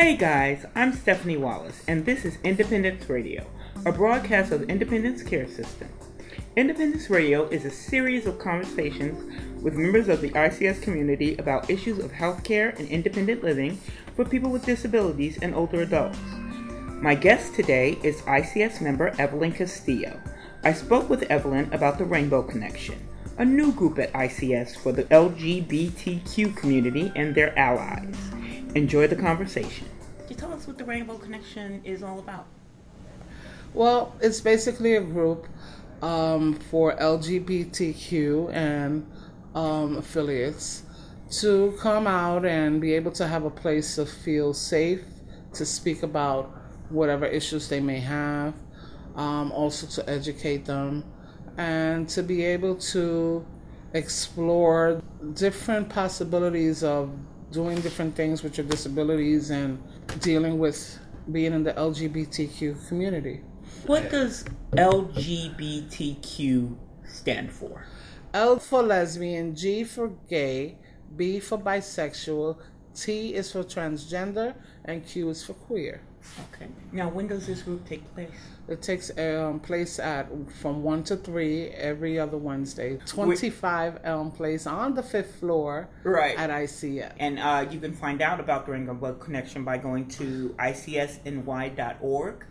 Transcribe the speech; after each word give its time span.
Hey 0.00 0.16
guys, 0.16 0.64
I'm 0.76 0.92
Stephanie 0.92 1.38
Wallace, 1.38 1.82
and 1.88 2.06
this 2.06 2.24
is 2.24 2.38
Independence 2.44 3.10
Radio, 3.10 3.44
a 3.84 3.90
broadcast 3.90 4.52
of 4.52 4.70
Independence 4.70 5.24
Care 5.24 5.48
System. 5.48 5.88
Independence 6.54 7.10
Radio 7.10 7.48
is 7.48 7.64
a 7.64 7.70
series 7.72 8.24
of 8.24 8.38
conversations 8.38 9.20
with 9.60 9.74
members 9.74 10.08
of 10.08 10.20
the 10.20 10.30
ICS 10.30 10.82
community 10.82 11.36
about 11.38 11.68
issues 11.68 11.98
of 11.98 12.12
healthcare 12.12 12.78
and 12.78 12.88
independent 12.88 13.42
living 13.42 13.76
for 14.14 14.24
people 14.24 14.50
with 14.50 14.64
disabilities 14.64 15.36
and 15.42 15.52
older 15.52 15.82
adults. 15.82 16.20
My 17.02 17.16
guest 17.16 17.56
today 17.56 17.98
is 18.04 18.22
ICS 18.22 18.80
member 18.80 19.12
Evelyn 19.18 19.50
Castillo. 19.50 20.20
I 20.62 20.74
spoke 20.74 21.10
with 21.10 21.24
Evelyn 21.24 21.72
about 21.72 21.98
the 21.98 22.04
Rainbow 22.04 22.44
Connection, 22.44 23.00
a 23.36 23.44
new 23.44 23.72
group 23.72 23.98
at 23.98 24.12
ICS 24.12 24.76
for 24.76 24.92
the 24.92 25.04
LGBTQ 25.04 26.56
community 26.56 27.10
and 27.16 27.34
their 27.34 27.58
allies. 27.58 28.14
Enjoy 28.78 29.08
the 29.08 29.16
conversation. 29.16 29.88
Can 30.20 30.28
you 30.28 30.36
tell 30.36 30.52
us 30.52 30.68
what 30.68 30.78
the 30.78 30.84
Rainbow 30.84 31.18
Connection 31.18 31.80
is 31.82 32.04
all 32.04 32.20
about? 32.20 32.46
Well, 33.74 34.14
it's 34.20 34.40
basically 34.40 34.94
a 34.94 35.00
group 35.00 35.48
um, 36.00 36.54
for 36.70 36.94
LGBTQ 36.94 38.54
and 38.54 39.04
um, 39.56 39.96
affiliates 39.96 40.84
to 41.40 41.76
come 41.80 42.06
out 42.06 42.46
and 42.46 42.80
be 42.80 42.94
able 42.94 43.10
to 43.12 43.26
have 43.26 43.44
a 43.44 43.50
place 43.50 43.96
to 43.96 44.06
feel 44.06 44.54
safe 44.54 45.02
to 45.54 45.66
speak 45.66 46.04
about 46.04 46.56
whatever 46.88 47.26
issues 47.26 47.68
they 47.68 47.80
may 47.80 47.98
have, 47.98 48.54
um, 49.16 49.50
also 49.50 49.88
to 49.88 50.08
educate 50.08 50.66
them, 50.66 51.04
and 51.56 52.08
to 52.10 52.22
be 52.22 52.44
able 52.44 52.76
to 52.76 53.44
explore 53.92 55.02
different 55.34 55.88
possibilities 55.88 56.84
of 56.84 57.10
doing 57.50 57.80
different 57.80 58.14
things 58.14 58.42
with 58.42 58.58
your 58.58 58.66
disabilities 58.66 59.48
and 59.50 59.82
dealing 60.20 60.58
with 60.58 60.98
being 61.30 61.52
in 61.52 61.62
the 61.62 61.74
LGBTQ 61.74 62.88
community. 62.88 63.42
What 63.86 64.10
does 64.10 64.44
LGBTQ 64.72 66.76
stand 67.04 67.52
for? 67.52 67.86
L 68.34 68.58
for 68.58 68.82
lesbian, 68.82 69.54
G 69.54 69.84
for 69.84 70.08
gay, 70.28 70.78
B 71.16 71.40
for 71.40 71.58
bisexual, 71.58 72.58
T 72.94 73.34
is 73.34 73.52
for 73.52 73.64
transgender, 73.64 74.54
and 74.84 75.06
Q 75.06 75.30
is 75.30 75.42
for 75.44 75.54
queer. 75.54 76.02
Okay. 76.54 76.68
Now, 76.92 77.08
when 77.08 77.26
does 77.26 77.46
this 77.46 77.62
group 77.62 77.86
take 77.88 78.12
place? 78.14 78.30
It 78.68 78.82
takes 78.82 79.10
um, 79.18 79.60
place 79.60 79.98
at 79.98 80.28
from 80.60 80.82
one 80.82 81.02
to 81.04 81.16
three 81.16 81.68
every 81.68 82.18
other 82.18 82.36
Wednesday. 82.36 82.98
Twenty 83.06 83.50
five 83.50 84.00
Elm 84.04 84.30
Place 84.30 84.66
on 84.66 84.94
the 84.94 85.02
fifth 85.02 85.36
floor, 85.36 85.88
right 86.04 86.36
at 86.38 86.50
ICS. 86.50 87.14
And 87.18 87.38
uh, 87.38 87.66
you 87.70 87.80
can 87.80 87.94
find 87.94 88.20
out 88.20 88.40
about 88.40 88.66
the 88.66 88.72
Rainbow 88.72 89.14
Connection 89.14 89.64
by 89.64 89.78
going 89.78 90.08
to 90.08 90.54
icsny.org. 90.58 92.44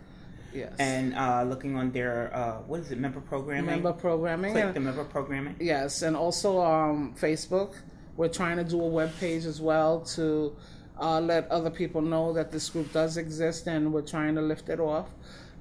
Yes. 0.52 0.74
And 0.78 1.14
uh, 1.14 1.44
looking 1.44 1.76
on 1.76 1.92
their 1.92 2.34
uh, 2.34 2.62
what 2.62 2.80
is 2.80 2.90
it 2.90 2.98
member 2.98 3.20
programming? 3.20 3.66
Member 3.66 3.92
programming. 3.92 4.52
Click 4.52 4.74
the 4.74 4.80
member 4.80 5.04
programming. 5.04 5.56
Yes, 5.60 6.02
and 6.02 6.16
also 6.16 6.60
um, 6.60 7.14
Facebook. 7.18 7.74
We're 8.16 8.28
trying 8.28 8.56
to 8.56 8.64
do 8.64 8.82
a 8.82 8.86
web 8.86 9.12
page 9.20 9.44
as 9.44 9.60
well 9.60 10.00
to 10.16 10.56
uh, 11.00 11.20
let 11.20 11.50
other 11.50 11.70
people 11.70 12.00
know 12.00 12.32
that 12.32 12.50
this 12.50 12.68
group 12.70 12.92
does 12.92 13.16
exist, 13.16 13.66
and 13.66 13.92
we're 13.92 14.02
trying 14.02 14.34
to 14.34 14.42
lift 14.42 14.68
it 14.68 14.80
off. 14.80 15.08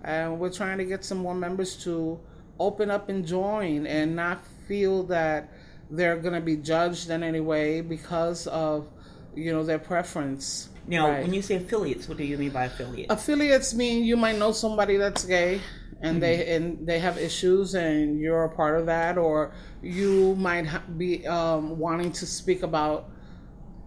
And 0.03 0.39
we're 0.39 0.51
trying 0.51 0.77
to 0.77 0.85
get 0.85 1.03
some 1.03 1.17
more 1.19 1.35
members 1.35 1.75
to 1.83 2.19
open 2.59 2.89
up 2.89 3.09
and 3.09 3.25
join, 3.25 3.85
and 3.87 4.15
not 4.15 4.45
feel 4.67 5.03
that 5.03 5.51
they're 5.89 6.17
going 6.17 6.33
to 6.33 6.41
be 6.41 6.57
judged 6.57 7.09
in 7.09 7.23
any 7.23 7.39
way 7.39 7.81
because 7.81 8.47
of 8.47 8.87
you 9.35 9.51
know 9.51 9.63
their 9.63 9.79
preference. 9.79 10.69
Now, 10.87 11.09
right. 11.09 11.21
when 11.21 11.33
you 11.33 11.41
say 11.41 11.55
affiliates, 11.55 12.07
what 12.07 12.17
do 12.17 12.23
you 12.23 12.37
mean 12.37 12.51
by 12.51 12.65
affiliates? 12.65 13.11
Affiliates 13.11 13.73
mean 13.73 14.03
you 14.05 14.15
might 14.15 14.37
know 14.37 14.53
somebody 14.53 14.97
that's 14.97 15.25
gay 15.25 15.61
and 16.01 16.13
mm-hmm. 16.13 16.19
they 16.19 16.55
and 16.55 16.87
they 16.87 16.99
have 16.99 17.17
issues 17.17 17.75
and 17.75 18.19
you're 18.19 18.43
a 18.43 18.49
part 18.49 18.79
of 18.79 18.85
that 18.85 19.17
or 19.17 19.53
you 19.81 20.35
might 20.35 20.65
ha- 20.65 20.83
be 20.97 21.25
um, 21.27 21.77
wanting 21.77 22.11
to 22.11 22.25
speak 22.25 22.63
about 22.63 23.09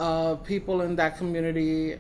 uh, 0.01 0.35
people 0.37 0.81
in 0.81 0.97
that 0.97 1.17
community 1.19 1.99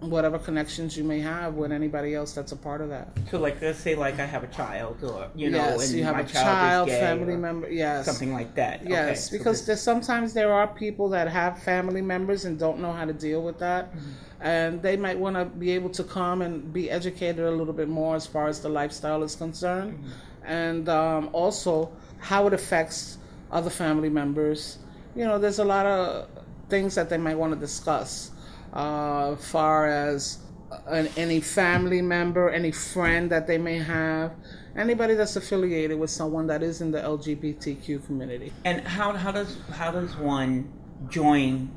whatever 0.00 0.38
connections 0.38 0.96
you 0.96 1.02
may 1.02 1.20
have 1.20 1.54
with 1.54 1.72
anybody 1.72 2.14
else 2.14 2.34
that's 2.34 2.52
a 2.52 2.56
part 2.56 2.80
of 2.80 2.90
that. 2.90 3.08
So, 3.30 3.38
like, 3.38 3.60
let's 3.62 3.78
say, 3.78 3.94
like, 3.94 4.18
I 4.18 4.26
have 4.26 4.44
a 4.44 4.48
child, 4.48 5.02
or 5.02 5.30
you 5.34 5.50
know, 5.50 5.58
yes, 5.58 5.88
and 5.88 5.98
you 5.98 6.04
have 6.04 6.18
a 6.18 6.24
child, 6.24 6.90
family 6.90 7.36
member, 7.36 7.70
yes, 7.70 8.04
something 8.04 8.32
like 8.32 8.54
that. 8.56 8.86
Yes, 8.86 9.28
okay, 9.28 9.38
because 9.38 9.60
so 9.60 9.66
there's 9.66 9.80
sometimes 9.80 10.34
there 10.34 10.52
are 10.52 10.66
people 10.66 11.08
that 11.10 11.28
have 11.28 11.62
family 11.62 12.02
members 12.02 12.44
and 12.44 12.58
don't 12.58 12.78
know 12.78 12.92
how 12.92 13.06
to 13.06 13.12
deal 13.12 13.42
with 13.42 13.58
that, 13.58 13.90
mm-hmm. 13.90 14.42
and 14.42 14.82
they 14.82 14.96
might 14.96 15.18
want 15.18 15.36
to 15.36 15.46
be 15.46 15.70
able 15.70 15.90
to 15.90 16.04
come 16.04 16.42
and 16.42 16.72
be 16.72 16.90
educated 16.90 17.40
a 17.40 17.50
little 17.50 17.74
bit 17.74 17.88
more 17.88 18.16
as 18.16 18.26
far 18.26 18.48
as 18.48 18.60
the 18.60 18.68
lifestyle 18.68 19.22
is 19.22 19.34
concerned, 19.34 19.98
mm-hmm. 19.98 20.46
and 20.46 20.88
um, 20.90 21.30
also 21.32 21.90
how 22.18 22.46
it 22.46 22.52
affects 22.52 23.16
other 23.50 23.70
family 23.70 24.10
members. 24.10 24.78
You 25.14 25.24
know, 25.24 25.38
there's 25.38 25.58
a 25.58 25.64
lot 25.64 25.86
of 25.86 26.28
things 26.68 26.94
that 26.94 27.08
they 27.08 27.18
might 27.18 27.36
want 27.36 27.52
to 27.52 27.58
discuss 27.58 28.30
uh, 28.72 29.36
far 29.36 29.88
as 29.88 30.38
an, 30.86 31.08
any 31.16 31.40
family 31.40 32.02
member, 32.02 32.50
any 32.50 32.72
friend 32.72 33.30
that 33.30 33.46
they 33.46 33.58
may 33.58 33.78
have, 33.78 34.32
anybody 34.76 35.14
that's 35.14 35.36
affiliated 35.36 35.98
with 35.98 36.10
someone 36.10 36.46
that 36.48 36.62
is 36.62 36.80
in 36.80 36.90
the 36.90 37.00
LGBTQ 37.00 38.04
community. 38.06 38.52
And 38.64 38.80
how, 38.86 39.12
how 39.12 39.32
does 39.32 39.56
how 39.72 39.90
does 39.90 40.16
one 40.16 40.70
join 41.08 41.70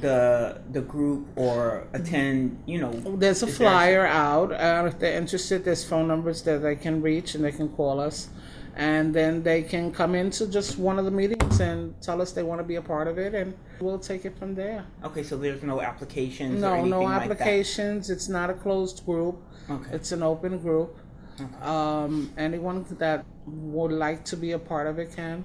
the 0.00 0.60
the 0.72 0.80
group 0.80 1.26
or 1.36 1.86
attend 1.92 2.60
you 2.66 2.80
know 2.80 2.90
there's 3.18 3.42
a 3.42 3.46
flyer 3.46 4.02
there 4.02 4.06
out 4.06 4.50
uh, 4.50 4.86
if 4.86 4.98
they're 4.98 5.16
interested 5.16 5.64
there's 5.64 5.84
phone 5.84 6.08
numbers 6.08 6.42
that 6.42 6.62
they 6.62 6.74
can 6.74 7.02
reach 7.02 7.34
and 7.34 7.44
they 7.44 7.52
can 7.52 7.68
call 7.68 8.00
us 8.00 8.28
and 8.74 9.14
then 9.14 9.42
they 9.42 9.62
can 9.62 9.92
come 9.92 10.14
into 10.14 10.46
just 10.46 10.78
one 10.78 10.98
of 10.98 11.04
the 11.04 11.10
meetings 11.10 11.60
and 11.60 11.94
tell 12.00 12.22
us 12.22 12.32
they 12.32 12.42
want 12.42 12.58
to 12.58 12.64
be 12.64 12.76
a 12.76 12.82
part 12.82 13.06
of 13.06 13.18
it 13.18 13.34
and 13.34 13.54
we'll 13.80 13.98
take 13.98 14.24
it 14.24 14.38
from 14.38 14.54
there. 14.54 14.84
Okay 15.04 15.22
so 15.22 15.36
there's 15.36 15.62
no 15.62 15.80
applications 15.80 16.60
no 16.60 16.84
no 16.84 17.08
applications 17.08 18.08
like 18.08 18.16
it's 18.16 18.28
not 18.28 18.50
a 18.50 18.54
closed 18.54 19.04
group. 19.04 19.42
Okay. 19.70 19.90
it's 19.92 20.12
an 20.12 20.22
open 20.22 20.58
group. 20.58 20.98
Okay. 21.40 21.62
um, 21.62 22.32
anyone 22.36 22.84
that 22.98 23.24
would 23.46 23.92
like 23.92 24.24
to 24.26 24.36
be 24.36 24.52
a 24.52 24.58
part 24.58 24.86
of 24.86 24.98
it 24.98 25.14
can 25.14 25.44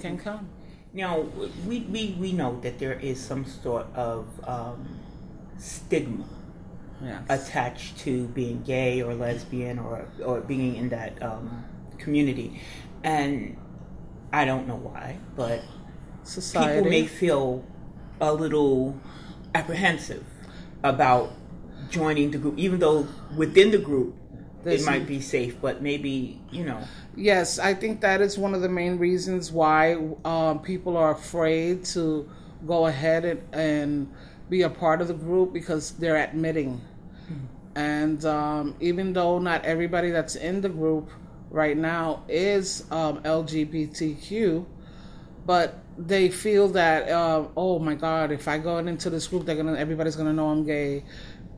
can 0.00 0.16
come. 0.16 0.48
Now 0.92 1.20
we, 1.66 1.80
we, 1.80 2.16
we 2.18 2.32
know 2.32 2.60
that 2.60 2.78
there 2.78 2.98
is 2.98 3.20
some 3.20 3.44
sort 3.44 3.86
of 3.94 4.26
um, 4.48 4.98
stigma 5.58 6.24
yes. 7.02 7.22
attached 7.28 7.98
to 7.98 8.26
being 8.28 8.62
gay 8.62 9.02
or 9.02 9.14
lesbian 9.14 9.78
or, 9.78 10.06
or 10.24 10.40
being 10.40 10.76
in 10.76 10.88
that 10.90 11.22
um, 11.22 11.64
community. 11.98 12.60
And 13.02 13.56
I 14.32 14.44
don't 14.44 14.66
know 14.66 14.76
why, 14.76 15.18
but 15.36 15.62
Society. 16.22 16.74
people 16.74 16.90
may 16.90 17.06
feel 17.06 17.64
a 18.20 18.32
little 18.32 18.98
apprehensive 19.54 20.24
about 20.82 21.32
joining 21.90 22.30
the 22.30 22.38
group, 22.38 22.58
even 22.58 22.78
though 22.78 23.06
within 23.36 23.70
the 23.70 23.78
group 23.78 24.14
There's, 24.64 24.82
it 24.82 24.86
might 24.86 25.06
be 25.06 25.20
safe, 25.20 25.60
but 25.60 25.82
maybe, 25.82 26.40
you 26.50 26.64
know. 26.64 26.80
Yes, 27.16 27.58
I 27.58 27.74
think 27.74 28.00
that 28.02 28.20
is 28.20 28.38
one 28.38 28.54
of 28.54 28.60
the 28.60 28.68
main 28.68 28.98
reasons 28.98 29.50
why 29.50 29.96
um, 30.24 30.60
people 30.60 30.96
are 30.96 31.12
afraid 31.12 31.84
to 31.86 32.28
go 32.66 32.86
ahead 32.86 33.24
and, 33.24 33.42
and, 33.52 34.14
be 34.48 34.62
a 34.62 34.70
part 34.70 35.02
of 35.02 35.08
the 35.08 35.14
group 35.14 35.52
because 35.52 35.90
they're 35.92 36.16
admitting. 36.16 36.80
Mm-hmm. 37.30 37.44
And 37.76 38.24
um, 38.24 38.74
even 38.80 39.12
though 39.12 39.38
not 39.38 39.62
everybody 39.66 40.10
that's 40.10 40.36
in 40.36 40.62
the 40.62 40.70
group 40.70 41.10
right 41.50 41.76
now 41.76 42.24
is 42.28 42.84
um, 42.90 43.22
LGBTQ, 43.22 44.64
but 45.46 45.78
they 45.96 46.28
feel 46.28 46.68
that 46.68 47.08
uh, 47.08 47.46
oh 47.56 47.78
my 47.78 47.94
God, 47.94 48.30
if 48.30 48.48
I 48.48 48.58
go 48.58 48.78
into 48.78 49.10
this 49.10 49.26
group, 49.26 49.46
they're 49.46 49.56
gonna 49.56 49.74
everybody's 49.74 50.16
gonna 50.16 50.32
know 50.32 50.48
I'm 50.48 50.64
gay. 50.64 51.04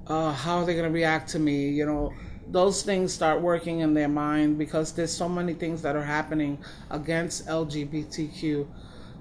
Uh, 0.07 0.33
how 0.33 0.59
are 0.59 0.65
they 0.65 0.75
gonna 0.75 0.91
react 0.91 1.31
to 1.31 1.39
me? 1.39 1.69
You 1.69 1.87
know, 1.87 2.13
those 2.49 2.83
things 2.83 3.13
start 3.13 3.41
working 3.41 3.81
in 3.81 3.95
their 3.95 4.09
mind 4.09 4.59
because 4.59 4.93
there's 4.93 5.15
so 5.15 5.29
many 5.29 5.55
things 5.55 5.83
that 5.83 5.97
are 5.97 6.05
happening 6.05 6.59
against 6.91 7.47
LGBTQ 7.47 8.67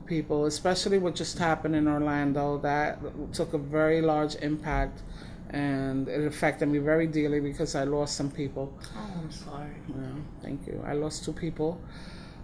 people, 0.06 0.46
especially 0.46 0.98
what 0.98 1.16
just 1.16 1.38
happened 1.38 1.76
in 1.76 1.88
Orlando. 1.88 2.58
That 2.60 3.00
took 3.34 3.54
a 3.54 3.58
very 3.58 4.02
large 4.02 4.36
impact 4.36 5.02
and 5.50 6.08
it 6.08 6.26
affected 6.26 6.68
me 6.68 6.78
very 6.78 7.08
dearly 7.08 7.40
because 7.40 7.76
I 7.76 7.84
lost 7.84 8.16
some 8.16 8.30
people. 8.30 8.74
Oh, 8.96 9.12
I'm 9.22 9.32
sorry. 9.32 9.72
Yeah, 9.90 10.06
thank 10.42 10.68
you. 10.68 10.84
I 10.86 10.94
lost 10.94 11.26
two 11.26 11.34
people. 11.34 11.82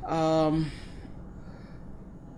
Um, 0.06 0.72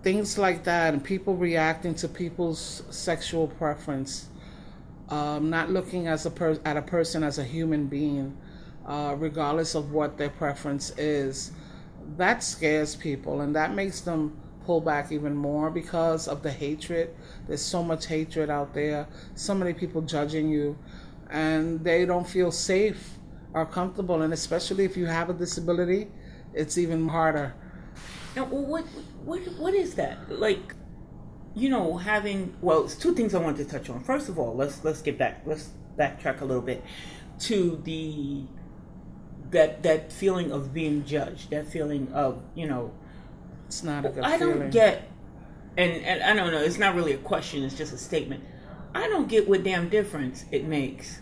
things 0.02 0.38
like 0.38 0.64
that, 0.64 0.94
and 0.94 1.02
people 1.02 1.36
reacting 1.36 1.94
to 1.96 2.08
people's 2.08 2.82
sexual 2.90 3.48
preference, 3.48 4.28
um, 5.08 5.50
not 5.50 5.70
looking 5.70 6.06
as 6.06 6.26
a 6.26 6.30
per- 6.30 6.60
at 6.64 6.76
a 6.76 6.82
person 6.82 7.22
as 7.22 7.38
a 7.38 7.44
human 7.44 7.86
being, 7.86 8.36
uh, 8.86 9.14
regardless 9.18 9.74
of 9.74 9.92
what 9.92 10.18
their 10.18 10.30
preference 10.30 10.90
is. 10.98 11.52
That 12.16 12.42
scares 12.42 12.96
people, 12.96 13.40
and 13.40 13.54
that 13.56 13.74
makes 13.74 14.00
them 14.00 14.36
pull 14.68 14.82
back 14.82 15.10
even 15.10 15.34
more 15.34 15.70
because 15.70 16.28
of 16.28 16.42
the 16.42 16.52
hatred. 16.52 17.08
There's 17.46 17.62
so 17.62 17.82
much 17.82 18.04
hatred 18.04 18.50
out 18.50 18.74
there, 18.74 19.08
so 19.34 19.54
many 19.54 19.72
people 19.72 20.02
judging 20.02 20.50
you, 20.50 20.76
and 21.30 21.82
they 21.82 22.04
don't 22.04 22.28
feel 22.28 22.52
safe 22.52 23.16
or 23.54 23.64
comfortable. 23.64 24.20
And 24.20 24.30
especially 24.34 24.84
if 24.84 24.94
you 24.94 25.06
have 25.06 25.30
a 25.30 25.32
disability, 25.32 26.08
it's 26.52 26.76
even 26.76 27.08
harder. 27.08 27.54
Now, 28.36 28.44
what 28.44 28.84
what 29.24 29.40
what 29.58 29.72
is 29.72 29.94
that 29.94 30.16
like? 30.30 30.74
You 31.54 31.70
know, 31.70 31.96
having 31.96 32.54
well, 32.60 32.84
it's 32.84 32.94
two 32.94 33.14
things 33.14 33.34
I 33.34 33.38
wanted 33.38 33.66
to 33.66 33.72
touch 33.72 33.88
on. 33.88 34.04
First 34.04 34.28
of 34.28 34.38
all, 34.38 34.54
let's 34.54 34.84
let's 34.84 35.00
get 35.00 35.16
back 35.16 35.44
let's 35.46 35.70
backtrack 35.98 36.42
a 36.42 36.44
little 36.44 36.66
bit 36.72 36.84
to 37.48 37.80
the 37.84 38.44
that 39.50 39.82
that 39.82 40.12
feeling 40.12 40.52
of 40.52 40.74
being 40.74 41.06
judged, 41.06 41.48
that 41.52 41.66
feeling 41.66 42.12
of 42.12 42.44
you 42.54 42.68
know, 42.68 42.92
it's 43.68 43.84
not 43.84 44.04
a 44.04 44.08
good. 44.08 44.24
I 44.24 44.38
feeling. 44.38 44.58
don't 44.58 44.70
get, 44.70 45.08
and 45.76 45.92
and 45.92 46.22
I 46.22 46.34
don't 46.34 46.52
know. 46.52 46.60
It's 46.60 46.78
not 46.78 46.96
really 46.96 47.12
a 47.12 47.18
question. 47.18 47.62
It's 47.62 47.76
just 47.76 47.92
a 47.92 47.98
statement. 47.98 48.42
I 48.94 49.06
don't 49.08 49.28
get 49.28 49.48
what 49.48 49.62
damn 49.62 49.88
difference 49.88 50.44
it 50.50 50.64
makes 50.64 51.20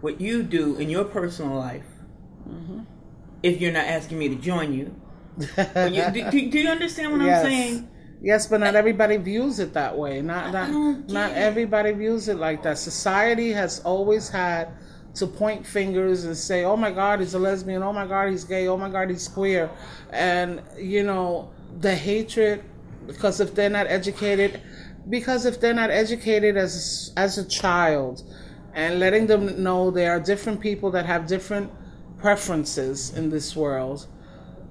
what 0.00 0.20
you 0.20 0.42
do 0.42 0.76
in 0.76 0.90
your 0.90 1.04
personal 1.04 1.56
life 1.56 1.86
mm-hmm. 2.48 2.80
if 3.42 3.60
you're 3.60 3.72
not 3.72 3.86
asking 3.86 4.18
me 4.18 4.28
to 4.28 4.34
join 4.36 4.72
you. 4.72 4.94
you 5.38 6.10
do, 6.12 6.50
do, 6.50 6.58
you 6.58 6.68
understand 6.68 7.12
what 7.12 7.20
yes. 7.22 7.44
I'm 7.44 7.50
saying? 7.50 7.88
Yes, 8.20 8.48
but 8.48 8.58
not 8.58 8.74
everybody 8.74 9.16
views 9.16 9.60
it 9.60 9.72
that 9.74 9.96
way. 9.96 10.20
Not 10.20 10.52
not 10.52 11.08
not 11.08 11.32
everybody 11.32 11.92
views 11.92 12.26
it 12.26 12.38
like 12.38 12.64
that. 12.64 12.78
Society 12.78 13.52
has 13.52 13.78
always 13.80 14.28
had 14.28 14.72
to 15.14 15.26
point 15.28 15.64
fingers 15.64 16.24
and 16.24 16.36
say, 16.36 16.64
"Oh 16.64 16.76
my 16.76 16.90
God, 16.90 17.20
he's 17.20 17.34
a 17.34 17.38
lesbian. 17.38 17.84
Oh 17.84 17.92
my 17.92 18.06
God, 18.06 18.30
he's 18.30 18.42
gay. 18.42 18.66
Oh 18.66 18.76
my 18.76 18.88
God, 18.90 19.10
he's 19.10 19.28
queer," 19.28 19.70
and 20.10 20.60
you 20.76 21.04
know 21.04 21.52
the 21.80 21.94
hatred 21.94 22.64
because 23.06 23.40
if 23.40 23.54
they're 23.54 23.70
not 23.70 23.86
educated, 23.86 24.60
because 25.08 25.46
if 25.46 25.60
they're 25.60 25.74
not 25.74 25.90
educated 25.90 26.56
as 26.56 27.12
as 27.16 27.38
a 27.38 27.44
child, 27.48 28.22
and 28.74 29.00
letting 29.00 29.26
them 29.26 29.62
know 29.62 29.90
there 29.90 30.12
are 30.12 30.20
different 30.20 30.60
people 30.60 30.90
that 30.90 31.06
have 31.06 31.26
different 31.26 31.70
preferences 32.18 33.16
in 33.16 33.30
this 33.30 33.56
world. 33.56 34.06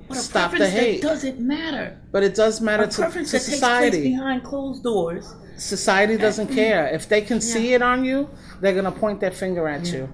But 0.07 0.17
Stop 0.17 0.51
the 0.51 0.69
hate. 0.69 1.01
doesn't 1.01 1.39
matter. 1.39 1.99
But 2.13 2.23
it 2.23 2.33
does 2.33 2.61
matter 2.61 2.83
a 2.83 2.88
to, 2.88 3.11
to 3.11 3.25
society. 3.25 4.03
behind 4.03 4.44
closed 4.44 4.83
doors. 4.83 5.35
Society 5.57 6.15
doesn't 6.15 6.47
care. 6.47 6.88
If 6.88 7.09
they 7.09 7.21
can 7.21 7.38
yeah. 7.38 7.53
see 7.53 7.73
it 7.73 7.81
on 7.81 8.05
you, 8.05 8.29
they're 8.61 8.75
gonna 8.75 8.91
point 8.91 9.19
their 9.19 9.31
finger 9.31 9.67
at 9.67 9.85
yeah. 9.88 9.94
you 9.94 10.09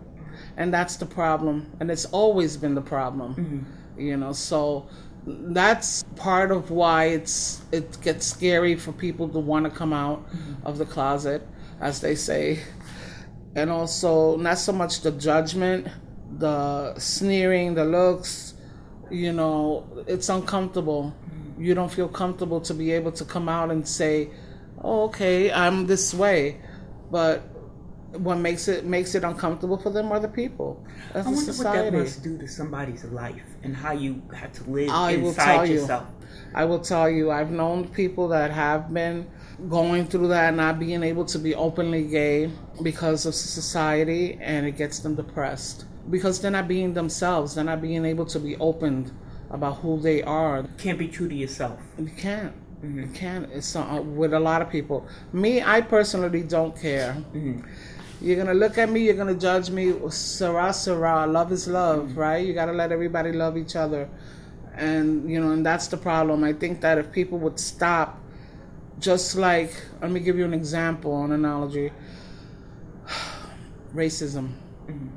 and 0.57 0.74
that's 0.74 0.95
the 0.97 1.06
problem 1.06 1.71
and 1.80 1.89
it's 1.89 2.06
always 2.06 2.57
been 2.57 2.75
the 2.75 2.81
problem 2.81 3.35
mm-hmm. 3.35 4.00
you 4.00 4.18
know 4.18 4.31
so 4.31 4.88
that's 5.25 6.04
part 6.16 6.52
of 6.52 6.70
why 6.70 7.06
it's 7.06 7.62
it 7.72 8.00
gets 8.02 8.25
scary 8.25 8.75
for 8.75 8.92
people 8.92 9.30
to 9.30 9.40
want 9.40 9.66
to 9.66 9.72
come 9.72 9.94
out 9.94 10.28
mm-hmm. 10.30 10.68
of 10.68 10.78
the 10.78 10.86
closet 10.86 11.48
as 11.80 12.02
they 12.02 12.16
say 12.16 12.60
and 13.56 13.70
also 13.70 14.36
not 14.38 14.58
so 14.58 14.74
much 14.74 15.02
the 15.02 15.12
judgment 15.12 15.88
the 16.40 16.98
sneering 17.00 17.74
the 17.74 17.86
looks 17.86 18.56
you 19.10 19.31
know 19.31 19.88
it's 20.08 20.28
uncomfortable 20.28 21.16
mm-hmm. 21.26 21.64
you 21.64 21.74
don't 21.74 21.92
feel 21.92 22.10
comfortable 22.10 22.60
to 22.60 22.74
be 22.74 22.92
able 22.92 23.12
to 23.12 23.24
come 23.24 23.48
out 23.48 23.72
and 23.72 23.88
say 23.88 24.30
oh, 24.81 25.04
okay 25.04 25.52
i'm 25.54 25.88
this 25.88 26.14
way 26.14 26.60
but 27.12 27.44
what 28.18 28.38
makes 28.38 28.68
it 28.68 28.86
makes 28.86 29.15
it 29.15 29.24
uncomfortable 29.24 29.77
for 29.77 29.89
them 29.89 30.12
are 30.12 30.19
the 30.19 30.27
people. 30.27 30.83
That's 31.13 31.27
I 31.27 31.31
wonder 31.31 31.54
society. 31.54 31.80
what 31.80 31.92
that 31.92 31.98
must 31.98 32.24
do 32.24 32.38
to 32.38 32.48
somebody's 32.48 33.04
life 33.06 33.44
and 33.63 33.75
how 33.75 33.94
you 33.94 34.21
have 34.36 34.54
to 34.54 34.69
live 34.69 34.89
I 34.89 35.12
inside 35.12 35.69
yourself. 35.69 36.07
You, 36.10 36.27
I 36.56 36.65
will 36.65 36.80
tell 36.80 37.10
you, 37.10 37.31
I've 37.31 37.51
known 37.51 37.88
people 37.88 38.27
that 38.30 38.51
have 38.51 38.94
been 38.94 39.27
going 39.69 40.06
through 40.06 40.27
that, 40.30 40.54
not 40.54 40.80
being 40.80 41.04
able 41.04 41.25
to 41.25 41.39
be 41.39 41.56
openly 41.56 42.04
gay 42.04 42.51
because 42.81 43.25
of 43.25 43.36
society, 43.36 44.38
and 44.42 44.66
it 44.66 44.77
gets 44.77 45.00
them 45.00 45.16
depressed 45.16 45.86
because 46.09 46.42
they're 46.42 46.51
not 46.51 46.68
being 46.68 46.94
themselves. 46.94 47.56
They're 47.56 47.63
not 47.63 47.81
being 47.81 48.06
able 48.06 48.25
to 48.27 48.39
be 48.39 48.56
opened 48.57 49.12
about 49.50 49.77
who 49.77 50.00
they 50.00 50.21
are. 50.24 50.62
You 50.62 50.69
Can't 50.77 51.00
be 51.00 51.07
true 51.07 51.30
to 51.30 51.36
yourself. 51.36 51.80
You 51.98 52.12
can't. 52.18 52.54
Mm-hmm. 52.83 53.00
You 53.00 53.07
can't. 53.07 53.50
It's 53.51 53.75
uh, 53.75 54.04
with 54.04 54.33
a 54.33 54.39
lot 54.39 54.62
of 54.62 54.69
people. 54.69 55.07
Me, 55.31 55.62
I 55.62 55.81
personally 55.81 56.44
don't 56.44 56.80
care. 56.80 57.13
Mm-hmm 57.33 57.62
you're 58.24 58.38
gonna 58.38 58.54
look 58.54 58.78
at 58.78 58.90
me, 58.90 59.02
you're 59.02 59.16
gonna 59.16 59.36
judge 59.36 59.70
me. 59.70 59.94
Sarah, 60.10 60.74
Sarah, 60.74 61.28
love 61.28 61.52
is 61.52 61.68
love, 61.68 62.06
mm-hmm. 62.06 62.20
right? 62.20 62.46
You 62.46 62.54
gotta 62.54 62.72
let 62.72 62.94
everybody 62.94 63.34
love 63.34 63.58
each 63.58 63.75
other, 63.75 64.10
and 64.75 65.30
you 65.30 65.42
know, 65.42 65.52
and 65.52 65.66
that's 65.66 65.88
the 65.88 65.98
problem. 65.98 66.44
I 66.44 66.54
think 66.54 66.80
that 66.81 66.98
if 66.98 67.12
people 67.12 67.38
would 67.40 67.60
stop, 67.60 68.24
just 68.98 69.36
like, 69.36 69.74
let 70.02 70.10
me 70.10 70.22
give 70.22 70.38
you 70.38 70.46
an 70.46 70.54
example, 70.54 71.24
an 71.25 71.34
analogy. 71.34 71.92
Racism. 73.94 74.54
Mm-hmm. 74.88 75.08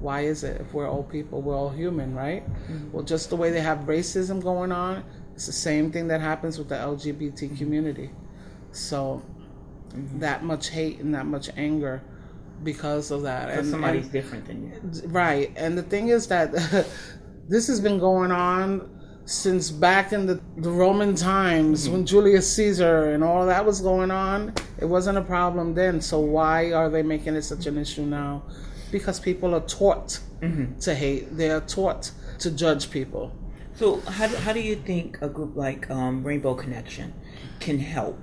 Why 0.00 0.22
is 0.22 0.42
it? 0.42 0.60
If 0.60 0.74
we're 0.74 0.90
all 0.90 1.04
people, 1.04 1.42
we're 1.42 1.56
all 1.56 1.70
human, 1.70 2.12
right? 2.12 2.44
Mm-hmm. 2.44 2.90
Well, 2.90 3.04
just 3.04 3.30
the 3.30 3.36
way 3.36 3.50
they 3.50 3.60
have 3.60 3.78
racism 3.80 4.42
going 4.42 4.72
on, 4.72 5.04
it's 5.34 5.46
the 5.46 5.52
same 5.52 5.92
thing 5.92 6.08
that 6.08 6.20
happens 6.20 6.58
with 6.58 6.68
the 6.68 6.74
LGBT 6.74 7.34
mm-hmm. 7.34 7.56
community. 7.56 8.10
So, 8.72 9.22
mm-hmm. 9.90 10.18
that 10.18 10.42
much 10.42 10.70
hate 10.70 10.98
and 10.98 11.14
that 11.14 11.26
much 11.26 11.48
anger 11.56 12.02
because 12.62 13.10
of 13.10 13.22
that. 13.22 13.50
and 13.50 13.66
somebody's 13.66 14.04
and, 14.04 14.12
different 14.12 14.46
than 14.46 14.66
you. 14.66 15.08
Right. 15.08 15.52
And 15.56 15.76
the 15.76 15.82
thing 15.82 16.08
is 16.08 16.26
that 16.28 16.52
this 17.48 17.66
has 17.66 17.80
been 17.80 17.98
going 17.98 18.30
on 18.30 18.88
since 19.24 19.70
back 19.70 20.12
in 20.12 20.26
the, 20.26 20.40
the 20.56 20.70
Roman 20.70 21.14
times 21.14 21.84
mm-hmm. 21.84 21.92
when 21.92 22.06
Julius 22.06 22.54
Caesar 22.56 23.12
and 23.12 23.22
all 23.22 23.46
that 23.46 23.64
was 23.64 23.80
going 23.80 24.10
on. 24.10 24.54
It 24.80 24.86
wasn't 24.86 25.18
a 25.18 25.22
problem 25.22 25.74
then. 25.74 26.00
So 26.00 26.18
why 26.18 26.72
are 26.72 26.90
they 26.90 27.02
making 27.02 27.34
it 27.34 27.42
such 27.42 27.66
an 27.66 27.78
issue 27.78 28.04
now? 28.04 28.44
Because 28.90 29.20
people 29.20 29.54
are 29.54 29.66
taught 29.66 30.18
mm-hmm. 30.40 30.78
to 30.80 30.94
hate. 30.94 31.36
They 31.36 31.50
are 31.50 31.60
taught 31.60 32.10
to 32.40 32.50
judge 32.50 32.90
people. 32.90 33.32
So 33.74 34.00
how 34.00 34.26
do, 34.26 34.36
how 34.36 34.52
do 34.52 34.60
you 34.60 34.76
think 34.76 35.18
a 35.22 35.28
group 35.28 35.56
like 35.56 35.90
um, 35.90 36.22
Rainbow 36.24 36.54
Connection 36.54 37.14
can 37.60 37.78
help 37.78 38.18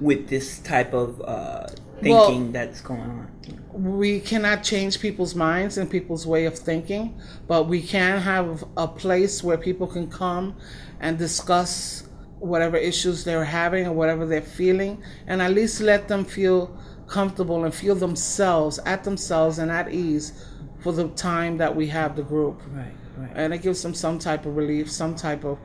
with 0.00 0.28
this 0.28 0.60
type 0.60 0.92
of 0.92 1.20
uh, 1.22 1.66
thinking 2.02 2.44
well, 2.44 2.52
that's 2.52 2.80
going 2.80 3.00
on? 3.00 3.28
We 3.72 4.20
cannot 4.20 4.62
change 4.64 5.00
people's 5.00 5.34
minds 5.34 5.78
and 5.78 5.90
people's 5.90 6.26
way 6.26 6.46
of 6.46 6.58
thinking, 6.58 7.20
but 7.46 7.68
we 7.68 7.82
can 7.82 8.20
have 8.20 8.64
a 8.76 8.88
place 8.88 9.42
where 9.42 9.58
people 9.58 9.86
can 9.86 10.10
come 10.10 10.56
and 11.00 11.18
discuss 11.18 12.04
whatever 12.38 12.76
issues 12.76 13.24
they're 13.24 13.44
having 13.44 13.86
or 13.86 13.92
whatever 13.92 14.26
they're 14.26 14.42
feeling, 14.42 15.02
and 15.26 15.42
at 15.42 15.52
least 15.52 15.80
let 15.80 16.08
them 16.08 16.24
feel 16.24 16.76
comfortable 17.06 17.64
and 17.64 17.74
feel 17.74 17.94
themselves 17.94 18.78
at 18.84 19.04
themselves 19.04 19.58
and 19.58 19.70
at 19.70 19.92
ease 19.92 20.44
for 20.80 20.92
the 20.92 21.08
time 21.10 21.56
that 21.56 21.74
we 21.74 21.86
have 21.86 22.14
the 22.16 22.22
group. 22.22 22.60
Right, 22.70 22.92
right. 23.16 23.30
And 23.34 23.52
it 23.52 23.62
gives 23.62 23.82
them 23.82 23.94
some 23.94 24.18
type 24.18 24.46
of 24.46 24.56
relief, 24.56 24.90
some 24.90 25.14
type 25.16 25.44
of 25.44 25.58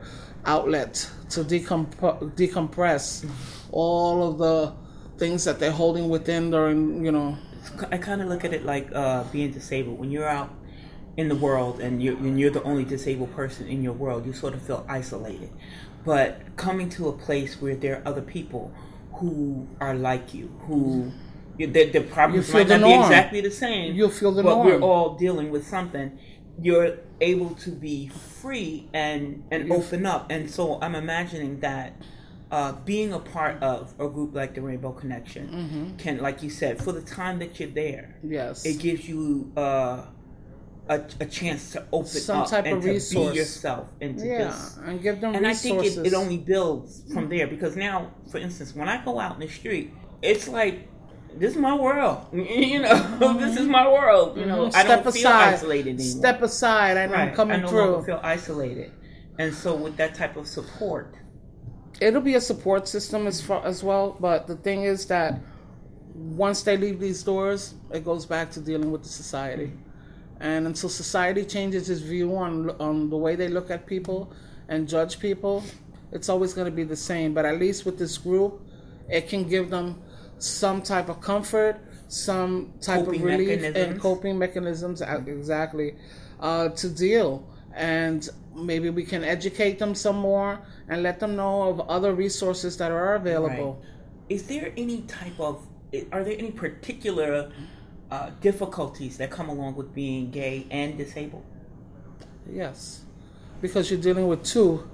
outlet 0.46 1.08
to 1.30 1.44
decomp- 1.44 1.96
decompress 2.34 3.24
mm-hmm. 3.24 3.68
all 3.72 4.28
of 4.28 4.38
the 4.38 4.83
things 5.18 5.44
that 5.44 5.58
they're 5.58 5.72
holding 5.72 6.08
within 6.08 6.50
during, 6.50 7.04
you 7.04 7.12
know. 7.12 7.36
I 7.90 7.98
kind 7.98 8.20
of 8.20 8.28
look 8.28 8.44
at 8.44 8.52
it 8.52 8.64
like 8.64 8.88
uh, 8.94 9.24
being 9.24 9.50
disabled. 9.50 9.98
When 9.98 10.10
you're 10.10 10.28
out 10.28 10.50
in 11.16 11.28
the 11.28 11.36
world 11.36 11.80
and 11.80 12.02
you're, 12.02 12.16
and 12.16 12.38
you're 12.38 12.50
the 12.50 12.62
only 12.62 12.84
disabled 12.84 13.34
person 13.34 13.66
in 13.66 13.82
your 13.82 13.92
world, 13.92 14.26
you 14.26 14.32
sort 14.32 14.54
of 14.54 14.62
feel 14.62 14.84
isolated. 14.88 15.50
But 16.04 16.56
coming 16.56 16.90
to 16.90 17.08
a 17.08 17.12
place 17.12 17.60
where 17.60 17.74
there 17.74 17.96
are 17.98 18.08
other 18.08 18.20
people 18.20 18.72
who 19.14 19.66
are 19.80 19.94
like 19.94 20.34
you, 20.34 20.52
who 20.66 21.12
the, 21.56 21.66
the 21.66 22.00
problems 22.00 22.52
might 22.52 22.68
not 22.68 22.80
norm. 22.80 23.00
be 23.00 23.06
exactly 23.06 23.40
the 23.40 23.50
same. 23.50 23.94
You'll 23.94 24.10
feel 24.10 24.32
the 24.32 24.42
but 24.42 24.56
norm. 24.56 24.66
we're 24.66 24.80
all 24.80 25.14
dealing 25.14 25.50
with 25.50 25.66
something. 25.66 26.18
You're 26.60 26.98
able 27.20 27.54
to 27.56 27.70
be 27.70 28.08
free 28.08 28.88
and 28.92 29.44
and 29.50 29.72
open 29.72 30.04
up. 30.04 30.30
And 30.30 30.50
so 30.50 30.80
I'm 30.82 30.94
imagining 30.94 31.60
that 31.60 31.94
uh, 32.54 32.70
being 32.84 33.12
a 33.12 33.18
part 33.18 33.60
of 33.64 33.92
a 33.98 34.08
group 34.08 34.32
like 34.32 34.54
the 34.54 34.62
Rainbow 34.62 34.92
Connection 34.92 35.48
mm-hmm. 35.48 35.96
can, 35.96 36.18
like 36.18 36.40
you 36.40 36.48
said, 36.48 36.80
for 36.80 36.92
the 36.92 37.02
time 37.02 37.40
that 37.40 37.58
you're 37.58 37.68
there, 37.68 38.16
yes, 38.22 38.64
it 38.64 38.78
gives 38.78 39.08
you 39.08 39.52
uh, 39.56 40.02
a, 40.88 41.02
a 41.18 41.26
chance 41.26 41.72
to 41.72 41.84
open 41.92 42.06
Some 42.06 42.42
up 42.42 42.50
type 42.50 42.66
and 42.66 42.76
of 42.76 42.84
to 42.84 42.90
resource. 42.90 43.32
be 43.32 43.38
yourself 43.38 43.88
and 44.00 44.16
to 44.18 44.24
yeah, 44.24 44.44
just 44.44 44.78
and 44.78 45.02
give 45.02 45.20
them. 45.20 45.34
And 45.34 45.44
resources. 45.44 45.98
I 45.98 46.02
think 46.02 46.06
it, 46.06 46.12
it 46.12 46.16
only 46.16 46.38
builds 46.38 47.02
from 47.12 47.28
there 47.28 47.48
because 47.48 47.74
now, 47.74 48.12
for 48.30 48.38
instance, 48.38 48.72
when 48.72 48.88
I 48.88 49.04
go 49.04 49.18
out 49.18 49.34
in 49.34 49.40
the 49.40 49.48
street, 49.48 49.92
it's 50.22 50.46
like 50.46 50.88
this 51.36 51.54
is 51.54 51.58
my 51.58 51.74
world. 51.74 52.24
You 52.32 52.82
know, 52.82 52.88
mm-hmm. 52.88 53.40
this 53.44 53.58
is 53.58 53.66
my 53.66 53.84
world. 53.90 54.38
You 54.38 54.46
know, 54.46 54.68
mm-hmm. 54.68 54.76
I 54.76 54.84
don't 54.84 55.12
feel 55.12 55.26
isolated 55.26 55.94
anymore. 55.98 56.20
Step 56.20 56.40
aside, 56.40 56.98
and 56.98 57.10
right. 57.10 57.30
I'm 57.30 57.34
coming 57.34 57.58
I 57.58 57.62
no 57.62 57.68
through. 57.68 57.90
Longer 57.90 58.06
feel 58.06 58.20
isolated, 58.22 58.92
and 59.40 59.52
so 59.52 59.74
with 59.74 59.96
that 59.96 60.14
type 60.14 60.36
of 60.36 60.46
support, 60.46 61.16
it'll 62.04 62.20
be 62.20 62.34
a 62.34 62.40
support 62.40 62.86
system 62.86 63.26
as 63.26 63.40
far 63.40 63.64
as 63.64 63.82
well. 63.82 64.16
But 64.20 64.46
the 64.46 64.56
thing 64.56 64.82
is 64.84 65.06
that 65.06 65.40
once 66.14 66.62
they 66.62 66.76
leave 66.76 67.00
these 67.00 67.22
doors, 67.22 67.74
it 67.90 68.04
goes 68.04 68.26
back 68.26 68.50
to 68.52 68.60
dealing 68.60 68.92
with 68.92 69.02
the 69.02 69.08
society. 69.08 69.72
And 70.40 70.66
until 70.66 70.88
society 70.88 71.44
changes 71.44 71.88
its 71.88 72.02
view 72.02 72.36
on 72.36 72.70
on 72.78 73.08
the 73.08 73.16
way 73.16 73.36
they 73.36 73.48
look 73.48 73.70
at 73.70 73.86
people 73.86 74.32
and 74.68 74.88
judge 74.88 75.18
people, 75.18 75.64
it's 76.12 76.28
always 76.28 76.52
going 76.52 76.66
to 76.66 76.76
be 76.82 76.84
the 76.84 76.96
same. 76.96 77.32
But 77.32 77.44
at 77.46 77.58
least 77.58 77.86
with 77.86 77.98
this 77.98 78.18
group, 78.18 78.60
it 79.08 79.28
can 79.28 79.48
give 79.48 79.70
them 79.70 80.02
some 80.38 80.82
type 80.82 81.08
of 81.08 81.20
comfort, 81.20 81.80
some 82.08 82.74
type 82.80 83.04
Coping 83.06 83.20
of 83.20 83.26
relief, 83.26 83.76
and 83.76 84.00
coping 84.00 84.38
mechanisms 84.38 85.00
uh, 85.00 85.22
exactly 85.26 85.96
uh, 86.40 86.68
to 86.68 86.88
deal. 86.90 87.48
And 87.74 88.28
maybe 88.54 88.90
we 88.90 89.04
can 89.04 89.24
educate 89.24 89.78
them 89.78 89.94
some 89.94 90.16
more 90.16 90.60
and 90.88 91.02
let 91.02 91.18
them 91.20 91.36
know 91.36 91.62
of 91.62 91.80
other 91.88 92.14
resources 92.14 92.76
that 92.78 92.90
are 92.90 93.16
available. 93.16 93.82
Is 94.28 94.46
there 94.46 94.72
any 94.76 95.02
type 95.02 95.38
of 95.38 95.66
are 96.12 96.24
there 96.24 96.36
any 96.36 96.50
particular 96.50 97.52
uh, 98.10 98.30
difficulties 98.40 99.16
that 99.18 99.30
come 99.30 99.48
along 99.48 99.76
with 99.76 99.94
being 99.94 100.30
gay 100.30 100.66
and 100.70 100.98
disabled? 100.98 101.44
Yes, 102.50 103.04
because 103.60 103.90
you're 103.90 104.00
dealing 104.00 104.26
with 104.26 104.42
two. 104.44 104.88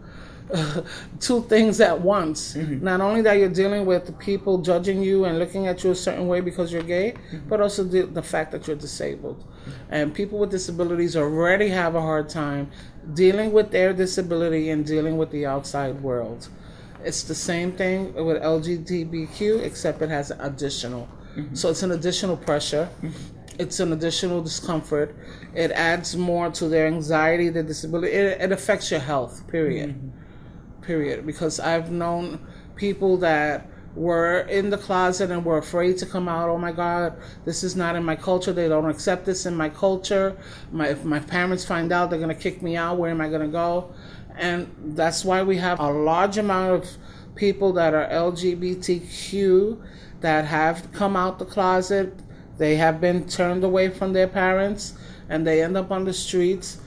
two 1.20 1.42
things 1.42 1.80
at 1.80 2.00
once. 2.00 2.54
Mm-hmm. 2.54 2.84
Not 2.84 3.00
only 3.00 3.22
that 3.22 3.34
you're 3.34 3.48
dealing 3.48 3.86
with 3.86 4.18
people 4.18 4.58
judging 4.58 5.02
you 5.02 5.24
and 5.24 5.38
looking 5.38 5.66
at 5.66 5.84
you 5.84 5.90
a 5.90 5.94
certain 5.94 6.26
way 6.28 6.40
because 6.40 6.72
you're 6.72 6.82
gay, 6.82 7.12
mm-hmm. 7.12 7.48
but 7.48 7.60
also 7.60 7.84
the, 7.84 8.02
the 8.02 8.22
fact 8.22 8.52
that 8.52 8.66
you're 8.66 8.76
disabled. 8.76 9.40
Mm-hmm. 9.40 9.70
And 9.90 10.14
people 10.14 10.38
with 10.38 10.50
disabilities 10.50 11.16
already 11.16 11.68
have 11.68 11.94
a 11.94 12.00
hard 12.00 12.28
time 12.28 12.70
dealing 13.14 13.52
with 13.52 13.70
their 13.70 13.92
disability 13.92 14.70
and 14.70 14.84
dealing 14.84 15.16
with 15.16 15.30
the 15.30 15.46
outside 15.46 16.00
world. 16.02 16.48
It's 17.02 17.22
the 17.22 17.34
same 17.34 17.72
thing 17.72 18.12
with 18.12 18.42
LGBTQ, 18.42 19.62
except 19.62 20.02
it 20.02 20.10
has 20.10 20.30
an 20.30 20.40
additional. 20.40 21.08
So 21.54 21.70
it's 21.70 21.82
an 21.82 21.92
additional 21.92 22.36
pressure. 22.36 22.88
It's 23.58 23.80
an 23.80 23.92
additional 23.92 24.42
discomfort. 24.42 25.14
It 25.54 25.70
adds 25.70 26.16
more 26.16 26.50
to 26.50 26.68
their 26.68 26.86
anxiety, 26.86 27.48
their 27.50 27.62
disability. 27.62 28.12
It, 28.12 28.40
it 28.40 28.52
affects 28.52 28.90
your 28.90 29.00
health. 29.00 29.46
Period. 29.48 30.12
Period. 30.82 31.26
Because 31.26 31.60
I've 31.60 31.90
known 31.90 32.46
people 32.76 33.16
that 33.18 33.66
were 33.94 34.40
in 34.42 34.70
the 34.70 34.78
closet 34.78 35.30
and 35.30 35.44
were 35.44 35.58
afraid 35.58 35.98
to 35.98 36.06
come 36.06 36.28
out. 36.28 36.48
Oh 36.48 36.58
my 36.58 36.72
God, 36.72 37.14
this 37.44 37.64
is 37.64 37.74
not 37.74 37.96
in 37.96 38.04
my 38.04 38.16
culture. 38.16 38.52
They 38.52 38.68
don't 38.68 38.88
accept 38.88 39.26
this 39.26 39.46
in 39.46 39.56
my 39.56 39.68
culture. 39.68 40.36
My, 40.70 40.88
if 40.88 41.04
my 41.04 41.18
parents 41.18 41.64
find 41.64 41.92
out, 41.92 42.10
they're 42.10 42.18
going 42.18 42.34
to 42.34 42.40
kick 42.40 42.62
me 42.62 42.76
out. 42.76 42.98
Where 42.98 43.10
am 43.10 43.20
I 43.20 43.28
going 43.28 43.42
to 43.42 43.48
go? 43.48 43.92
And 44.36 44.74
that's 44.96 45.24
why 45.24 45.42
we 45.42 45.56
have 45.56 45.80
a 45.80 45.90
large 45.90 46.38
amount 46.38 46.82
of 46.82 46.88
people 47.34 47.72
that 47.72 47.94
are 47.94 48.06
LGBTQ 48.06 49.82
that 50.20 50.44
have 50.44 50.92
come 50.92 51.16
out 51.16 51.38
the 51.38 51.44
closet. 51.44 52.14
They 52.58 52.76
have 52.76 53.00
been 53.00 53.26
turned 53.26 53.64
away 53.64 53.88
from 53.88 54.12
their 54.12 54.28
parents 54.28 54.94
and 55.28 55.46
they 55.46 55.62
end 55.62 55.76
up 55.76 55.90
on 55.90 56.04
the 56.04 56.12
streets. 56.12 56.80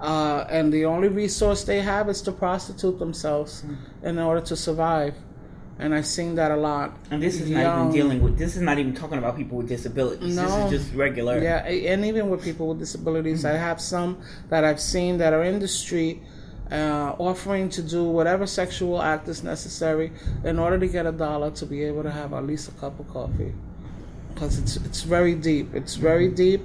Uh, 0.00 0.46
and 0.48 0.72
the 0.72 0.84
only 0.84 1.08
resource 1.08 1.64
they 1.64 1.80
have 1.80 2.08
is 2.08 2.22
to 2.22 2.32
prostitute 2.32 2.98
themselves 2.98 3.64
in 4.02 4.18
order 4.18 4.40
to 4.40 4.56
survive. 4.56 5.14
And 5.80 5.94
I've 5.94 6.06
seen 6.06 6.34
that 6.36 6.50
a 6.50 6.56
lot. 6.56 6.96
And 7.10 7.22
this 7.22 7.40
is 7.40 7.50
not 7.50 7.80
even 7.80 7.92
dealing 7.92 8.20
with. 8.20 8.36
This 8.36 8.56
is 8.56 8.62
not 8.62 8.78
even 8.78 8.94
talking 8.94 9.18
about 9.18 9.36
people 9.36 9.58
with 9.58 9.68
disabilities. 9.68 10.34
No. 10.34 10.42
This 10.42 10.72
is 10.72 10.86
just 10.86 10.96
regular. 10.96 11.40
Yeah, 11.40 11.64
and 11.66 12.04
even 12.04 12.30
with 12.30 12.42
people 12.42 12.68
with 12.68 12.80
disabilities, 12.80 13.44
I 13.44 13.52
have 13.52 13.80
some 13.80 14.20
that 14.48 14.64
I've 14.64 14.80
seen 14.80 15.18
that 15.18 15.32
are 15.32 15.44
in 15.44 15.60
the 15.60 15.68
street 15.68 16.22
uh, 16.70 17.14
offering 17.18 17.68
to 17.70 17.82
do 17.82 18.04
whatever 18.04 18.46
sexual 18.46 19.00
act 19.00 19.28
is 19.28 19.42
necessary 19.42 20.12
in 20.44 20.58
order 20.58 20.78
to 20.78 20.88
get 20.88 21.06
a 21.06 21.12
dollar 21.12 21.50
to 21.52 21.66
be 21.66 21.84
able 21.84 22.02
to 22.02 22.10
have 22.10 22.32
at 22.32 22.44
least 22.44 22.68
a 22.68 22.72
cup 22.72 22.98
of 22.98 23.08
coffee. 23.08 23.54
Because 24.34 24.58
it's 24.58 24.76
it's 24.76 25.02
very 25.02 25.34
deep. 25.34 25.74
It's 25.74 25.94
very 25.94 26.28
deep. 26.28 26.62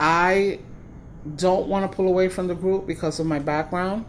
I 0.00 0.60
don't 1.36 1.68
want 1.68 1.90
to 1.90 1.94
pull 1.94 2.08
away 2.08 2.28
from 2.28 2.46
the 2.46 2.54
group 2.54 2.86
because 2.86 3.20
of 3.20 3.26
my 3.26 3.38
background. 3.38 4.04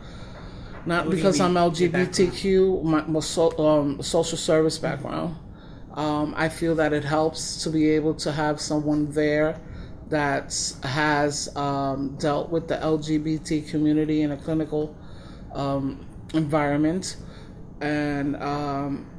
Not 0.86 1.06
What 1.06 1.16
because 1.16 1.40
I'm 1.40 1.54
LGBTQ, 1.54 2.84
my, 2.84 3.02
my 3.02 3.20
so, 3.20 3.58
um, 3.60 4.02
social 4.02 4.38
service 4.38 4.78
background. 4.78 5.36
Um, 5.94 6.34
I 6.38 6.50
feel 6.50 6.76
that 6.76 6.94
it 6.94 7.04
helps 7.04 7.64
to 7.64 7.70
be 7.70 7.90
able 7.90 8.14
to 8.16 8.32
have 8.32 8.62
someone 8.62 9.12
there 9.12 9.60
that 10.10 10.56
has 10.84 11.56
um, 11.56 12.16
dealt 12.18 12.50
with 12.50 12.68
the 12.68 12.76
LGBT 12.76 13.70
community 13.70 14.22
in 14.22 14.32
a 14.32 14.38
clinical 14.38 14.96
um, 15.54 16.06
environment. 16.34 17.18
And 17.82 18.36
um, 18.42 19.10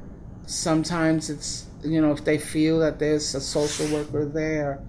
sometimes 0.47 1.31
it's, 1.31 1.67
you 1.83 2.01
know, 2.01 2.13
if 2.13 2.25
they 2.25 2.39
feel 2.39 2.81
that 2.81 2.99
there's 2.99 3.35
a 3.35 3.41
social 3.41 3.87
worker 3.93 4.27
there 4.27 4.83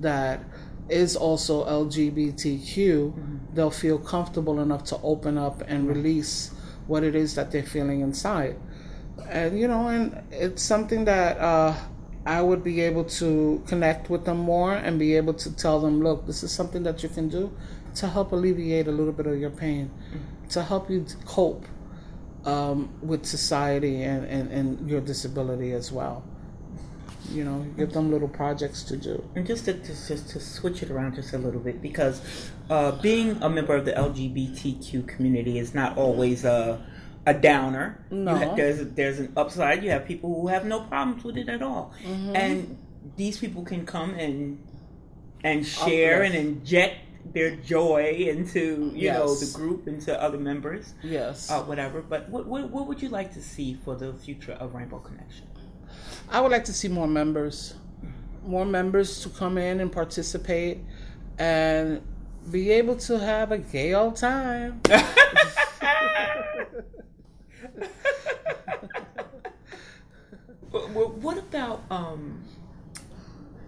that 0.00 0.42
is 0.88 1.16
also 1.16 1.64
LGBTQ, 1.64 3.54
they'll 3.54 3.70
feel 3.70 3.98
comfortable 3.98 4.60
enough 4.60 4.84
to 4.84 4.98
open 5.02 5.38
up 5.38 5.62
and 5.66 5.88
release 5.88 6.52
what 6.86 7.04
it 7.04 7.14
is 7.14 7.34
that 7.34 7.50
they're 7.50 7.62
feeling 7.62 8.00
inside. 8.00 8.56
And, 9.28 9.58
you 9.58 9.68
know, 9.68 9.88
and 9.88 10.22
it's 10.30 10.62
something 10.62 11.04
that 11.04 11.38
uh, 11.38 11.74
I 12.26 12.42
would 12.42 12.62
be 12.62 12.80
able 12.80 13.04
to 13.04 13.62
connect 13.66 14.10
with 14.10 14.24
them 14.24 14.38
more 14.38 14.74
and 14.74 14.98
be 14.98 15.16
able 15.16 15.34
to 15.34 15.56
tell 15.56 15.80
them, 15.80 16.02
look, 16.02 16.26
this 16.26 16.42
is 16.42 16.52
something 16.52 16.82
that 16.82 17.02
you 17.02 17.08
can 17.08 17.28
do 17.28 17.56
to 17.96 18.08
help 18.08 18.32
alleviate 18.32 18.88
a 18.88 18.92
little 18.92 19.12
bit 19.12 19.26
of 19.26 19.38
your 19.38 19.50
pain, 19.50 19.90
to 20.50 20.62
help 20.62 20.90
you 20.90 21.06
cope 21.24 21.66
um, 22.44 22.90
with 23.02 23.24
society 23.24 24.02
and, 24.02 24.24
and, 24.26 24.50
and 24.50 24.88
your 24.88 25.00
disability 25.00 25.72
as 25.72 25.92
well. 25.92 26.24
You 27.32 27.44
know, 27.44 27.66
give 27.76 27.92
them 27.92 28.10
little 28.10 28.28
projects 28.28 28.82
to 28.84 28.96
do. 28.96 29.22
And 29.34 29.46
just 29.46 29.64
to, 29.64 29.72
to 29.74 29.88
just 30.08 30.28
to 30.30 30.40
switch 30.40 30.82
it 30.82 30.90
around 30.90 31.14
just 31.14 31.32
a 31.32 31.38
little 31.38 31.60
bit, 31.60 31.80
because 31.82 32.20
uh, 32.70 32.92
being 33.00 33.38
a 33.42 33.48
member 33.48 33.74
of 33.74 33.84
the 33.84 33.92
LGBTQ 33.92 35.06
community 35.08 35.58
is 35.58 35.74
not 35.74 35.96
always 35.96 36.44
a 36.44 36.84
a 37.26 37.32
downer. 37.34 38.04
No. 38.10 38.34
ha- 38.34 38.54
there's 38.54 38.84
there's 38.94 39.18
an 39.20 39.32
upside. 39.36 39.82
You 39.84 39.90
have 39.90 40.06
people 40.06 40.40
who 40.40 40.48
have 40.48 40.64
no 40.66 40.80
problems 40.80 41.24
with 41.24 41.36
it 41.36 41.48
at 41.48 41.62
all, 41.62 41.92
Mm-hmm. 42.04 42.36
and 42.36 42.78
these 43.16 43.38
people 43.38 43.62
can 43.64 43.86
come 43.86 44.14
and 44.14 44.58
and 45.44 45.66
share 45.66 46.22
and 46.22 46.34
inject 46.34 46.96
their 47.34 47.54
joy 47.56 48.02
into 48.28 48.90
you 48.94 49.10
know 49.12 49.32
the 49.34 49.50
group 49.54 49.86
into 49.86 50.20
other 50.20 50.38
members, 50.38 50.94
Yes. 51.02 51.50
uh, 51.50 51.62
whatever. 51.62 52.02
But 52.02 52.28
what, 52.28 52.46
what 52.46 52.68
what 52.70 52.86
would 52.88 53.00
you 53.00 53.08
like 53.08 53.32
to 53.34 53.42
see 53.42 53.74
for 53.84 53.94
the 53.94 54.12
future 54.14 54.52
of 54.52 54.74
Rainbow 54.74 54.98
Connection? 54.98 55.46
I 56.32 56.40
would 56.40 56.50
like 56.50 56.64
to 56.64 56.72
see 56.72 56.88
more 56.88 57.06
members, 57.06 57.74
more 58.44 58.64
members 58.64 59.20
to 59.22 59.28
come 59.28 59.58
in 59.58 59.80
and 59.80 59.92
participate 59.92 60.78
and 61.38 62.00
be 62.50 62.70
able 62.70 62.96
to 62.96 63.18
have 63.18 63.52
a 63.52 63.58
gay 63.58 63.92
old 63.94 64.16
time. 64.16 64.80
Wh- 70.72 70.88
wh- 70.94 71.22
What 71.22 71.38
about 71.38 71.82
um, 71.90 72.42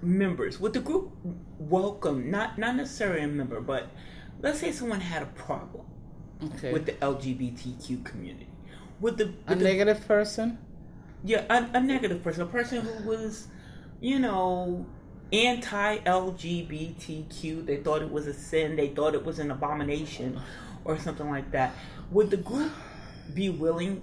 members? 0.03 0.59
Would 0.61 0.73
the 0.73 0.81
group 0.81 1.11
welcome 1.59 2.31
not 2.31 2.59
not 2.59 2.77
necessarily 2.77 3.23
a 3.23 3.29
member, 3.29 3.61
but 3.61 3.89
let's 4.41 4.59
say 4.61 4.73
someone 4.73 5.01
had 5.01 5.23
a 5.23 5.27
problem 5.27 5.87
Okay. 6.43 6.73
with 6.73 6.87
the 6.87 6.93
LGBTQ 6.93 8.05
community? 8.05 8.49
Would 9.01 9.19
the, 9.19 9.33
a 9.47 9.55
the 9.55 9.65
negative 9.65 10.07
person? 10.07 10.59
Yeah 11.25 11.45
a, 11.51 11.79
a 11.79 11.81
negative 11.81 12.23
person, 12.23 12.43
a 12.43 12.47
person 12.47 12.83
who 12.83 13.09
was 13.09 13.49
you 14.01 14.19
know 14.19 14.87
anti 15.33 15.99
LGBTQ, 15.99 17.67
they 17.67 17.79
thought 17.79 18.03
it 18.03 18.11
was 18.11 18.27
a 18.27 18.35
sin, 18.35 18.77
they 18.77 18.89
thought 18.89 19.15
it 19.15 19.25
was 19.25 19.39
an 19.39 19.51
abomination, 19.51 20.41
or 20.85 20.99
something 20.99 21.29
like 21.31 21.51
that. 21.53 21.73
Would 22.11 22.31
the 22.31 22.37
group 22.37 22.73
be 23.33 23.49
willing 23.49 24.03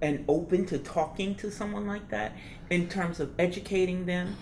and 0.00 0.24
open 0.28 0.64
to 0.66 0.78
talking 0.78 1.34
to 1.34 1.50
someone 1.50 1.86
like 1.86 2.08
that 2.10 2.32
in 2.70 2.88
terms 2.88 3.18
of 3.18 3.32
educating 3.38 4.06
them 4.06 4.36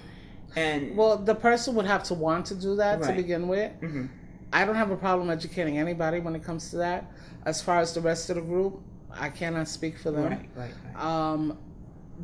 and 0.55 0.97
Well, 0.97 1.17
the 1.17 1.35
person 1.35 1.75
would 1.75 1.87
have 1.87 2.05
to 2.05 2.15
want 2.15 2.47
to 2.47 2.55
do 2.55 2.77
that 2.77 3.03
to 3.03 3.13
begin 3.15 3.49
with. 3.49 3.73
Mhm. 3.81 4.09
I 4.53 4.65
don't 4.65 4.75
have 4.77 4.91
a 4.91 4.97
problem 4.97 5.29
educating 5.31 5.79
anybody 5.79 6.21
when 6.21 6.37
it 6.37 6.45
comes 6.45 6.71
to 6.71 6.77
that. 6.77 7.11
As 7.45 7.61
far 7.63 7.79
as 7.81 7.95
the 7.95 8.01
rest 8.01 8.31
of 8.31 8.37
the 8.37 8.43
group, 8.43 8.81
I 9.11 9.29
cannot 9.31 9.67
speak 9.69 9.99
for 9.99 10.11
them. 10.11 10.25
right, 10.25 10.49
right, 10.55 10.73
right. 10.95 11.05
Um, 11.05 11.59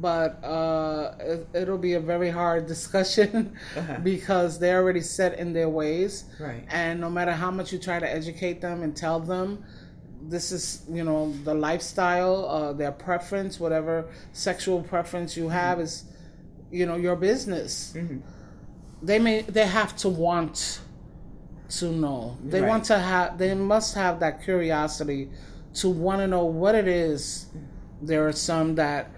but 0.00 0.42
uh, 0.44 1.14
it, 1.20 1.46
it'll 1.54 1.78
be 1.78 1.94
a 1.94 2.00
very 2.00 2.30
hard 2.30 2.66
discussion 2.74 3.54
Uh-huh. 3.76 3.98
because 4.02 4.58
they're 4.58 4.80
already 4.82 5.00
set 5.00 5.38
in 5.38 5.52
their 5.52 5.68
ways. 5.68 6.24
Right. 6.40 6.64
And 6.70 7.00
no 7.00 7.10
matter 7.10 7.32
how 7.32 7.50
much 7.50 7.72
you 7.72 7.78
try 7.78 7.98
to 7.98 8.10
educate 8.10 8.60
them 8.60 8.82
and 8.82 8.96
tell 8.96 9.20
them, 9.20 9.64
this 10.28 10.52
is 10.52 10.82
you 10.88 11.02
know 11.04 11.32
the 11.44 11.52
lifestyle, 11.54 12.46
uh, 12.48 12.72
their 12.72 12.92
preference, 12.92 13.58
whatever 13.58 14.06
sexual 14.32 14.80
preference 14.82 15.36
you 15.36 15.48
have 15.48 15.80
is, 15.80 16.04
you 16.70 16.86
know, 16.86 16.96
your 16.96 17.16
business. 17.16 17.92
Mhm. 17.96 18.22
They 19.02 19.18
may 19.18 19.42
they 19.42 19.66
have 19.66 19.96
to 19.96 20.08
want 20.08 20.80
to 21.70 21.86
know. 21.90 22.36
They 22.44 22.60
Right. 22.60 22.68
want 22.68 22.84
to 22.84 22.98
have. 22.98 23.36
They 23.38 23.52
must 23.54 23.94
have 23.96 24.20
that 24.20 24.42
curiosity 24.44 25.28
to 25.74 25.88
want 25.90 26.20
to 26.20 26.28
know 26.28 26.44
what 26.44 26.74
it 26.76 26.86
is. 26.86 27.46
There 28.00 28.26
are 28.28 28.32
some 28.32 28.76
that 28.76 29.10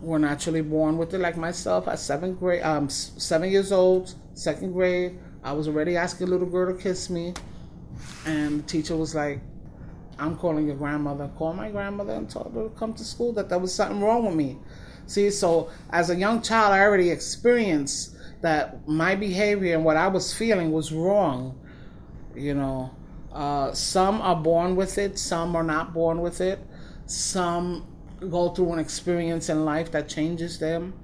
were 0.00 0.18
naturally 0.18 0.62
born 0.62 0.98
with 0.98 1.14
it, 1.14 1.18
like 1.18 1.36
myself. 1.36 1.88
At 1.88 1.98
seventh 1.98 2.38
grade, 2.38 2.62
um, 2.62 2.88
seven 2.88 3.50
years 3.50 3.72
old, 3.72 4.14
second 4.34 4.72
grade, 4.72 5.18
I 5.42 5.52
was 5.52 5.68
already 5.68 5.96
asking 5.96 6.28
a 6.28 6.30
little 6.30 6.46
girl 6.46 6.74
to 6.74 6.80
kiss 6.80 7.10
me, 7.10 7.34
and 8.26 8.60
the 8.60 8.62
teacher 8.66 8.96
was 8.96 9.14
like, 9.14 9.40
I'm 10.18 10.36
calling 10.36 10.66
your 10.66 10.76
grandmother. 10.76 11.30
Call 11.36 11.52
my 11.52 11.70
grandmother 11.70 12.12
and 12.12 12.28
tell 12.28 12.50
her 12.52 12.64
to 12.64 12.74
come 12.76 12.92
to 12.94 13.04
school. 13.04 13.32
That 13.32 13.48
there 13.48 13.58
was 13.58 13.72
something 13.72 14.00
wrong 14.00 14.26
with 14.26 14.34
me. 14.34 14.58
See, 15.06 15.30
so 15.30 15.70
as 15.90 16.10
a 16.10 16.16
young 16.16 16.42
child, 16.42 16.74
I 16.74 16.80
already 16.80 17.10
experienced 17.10 18.16
that 18.42 18.86
my 18.88 19.14
behavior 19.14 19.74
and 19.74 19.84
what 19.84 19.96
I 19.96 20.08
was 20.08 20.34
feeling 20.34 20.72
was 20.72 20.92
wrong. 20.92 21.58
You 22.34 22.54
know, 22.54 22.90
uh, 23.32 23.72
some 23.72 24.20
are 24.20 24.36
born 24.36 24.76
with 24.76 24.98
it, 24.98 25.18
some 25.18 25.56
are 25.56 25.62
not 25.62 25.94
born 25.94 26.20
with 26.20 26.40
it, 26.40 26.58
some 27.06 27.86
go 28.20 28.50
through 28.50 28.72
an 28.72 28.78
experience 28.78 29.48
in 29.48 29.64
life 29.64 29.92
that 29.92 30.08
changes 30.08 30.58
them. 30.58 30.94